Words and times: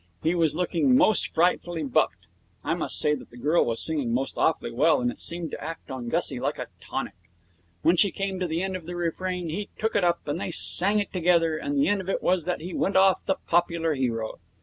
He 0.23 0.33
was 0.33 0.55
looking 0.55 0.95
most 0.95 1.31
frightfully 1.31 1.83
bucked. 1.83 2.25
I 2.63 2.73
must 2.73 2.97
say 2.97 3.13
the 3.13 3.37
girl 3.37 3.63
was 3.63 3.85
singing 3.85 4.11
most 4.15 4.35
awfully 4.35 4.71
well, 4.71 4.99
and 4.99 5.11
it 5.11 5.19
seemed 5.19 5.51
to 5.51 5.63
act 5.63 5.91
on 5.91 6.09
Gussie 6.09 6.39
like 6.39 6.57
a 6.57 6.69
tonic. 6.83 7.13
When 7.83 7.95
she 7.95 8.09
came 8.09 8.39
to 8.39 8.47
the 8.47 8.63
end 8.63 8.75
of 8.75 8.87
the 8.87 8.95
refrain, 8.95 9.49
he 9.49 9.69
took 9.77 9.95
it 9.95 10.03
up, 10.03 10.27
and 10.27 10.41
they 10.41 10.49
sang 10.49 10.97
it 10.97 11.13
together, 11.13 11.55
and 11.55 11.77
the 11.77 11.87
end 11.87 12.01
of 12.01 12.09
it 12.09 12.23
was 12.23 12.45
that 12.45 12.61
he 12.61 12.73
went 12.73 12.95
off 12.95 13.23
the 13.27 13.35
popular 13.45 13.93
hero. 13.93 14.39